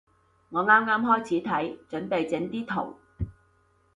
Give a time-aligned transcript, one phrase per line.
[0.49, 2.95] 我啱啱開始睇，準備整啲圖